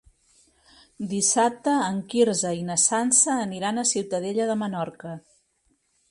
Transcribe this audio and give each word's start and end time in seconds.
Dissabte 1.09 1.73
en 1.89 1.99
Quirze 2.13 2.53
i 2.59 2.63
na 2.69 2.77
Sança 2.83 3.35
aniran 3.41 3.81
a 3.81 3.83
Ciutadella 3.89 4.47
de 4.53 4.55
Menorca. 4.63 5.13